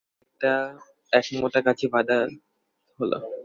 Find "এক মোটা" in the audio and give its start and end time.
1.13-1.59